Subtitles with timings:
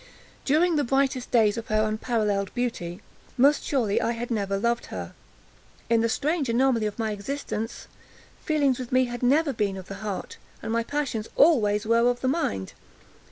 [0.45, 3.03] During the brightest days of her unparalleled beauty,
[3.37, 5.13] most surely I had never loved her.
[5.91, 7.85] In the strange anomaly of my existence,
[8.43, 12.21] feelings with me, had never been of the heart, and my passions always were of
[12.21, 12.73] the mind.